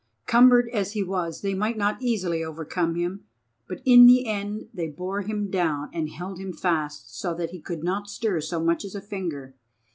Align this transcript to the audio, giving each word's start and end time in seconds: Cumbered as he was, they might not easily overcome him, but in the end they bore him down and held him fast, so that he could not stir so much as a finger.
Cumbered 0.25 0.67
as 0.73 0.93
he 0.93 1.03
was, 1.03 1.41
they 1.41 1.53
might 1.53 1.77
not 1.77 2.01
easily 2.01 2.43
overcome 2.43 2.95
him, 2.95 3.25
but 3.67 3.81
in 3.85 4.07
the 4.07 4.25
end 4.25 4.67
they 4.73 4.87
bore 4.87 5.21
him 5.21 5.51
down 5.51 5.91
and 5.93 6.09
held 6.09 6.39
him 6.39 6.53
fast, 6.53 7.15
so 7.15 7.35
that 7.35 7.51
he 7.51 7.61
could 7.61 7.83
not 7.83 8.07
stir 8.09 8.41
so 8.41 8.59
much 8.59 8.83
as 8.83 8.95
a 8.95 8.99
finger. 9.01 9.53